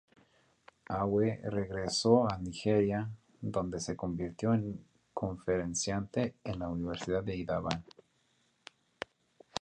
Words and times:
Awe 0.89 1.39
regresó 1.43 2.27
a 2.27 2.35
Nigeria, 2.39 3.07
donde 3.39 3.79
se 3.79 3.95
convirtió 3.95 4.51
en 4.55 4.83
conferenciante 5.13 6.33
en 6.43 6.57
la 6.57 6.69
Universidad 6.69 7.23
de 7.23 7.35
Ibadan. 7.35 7.85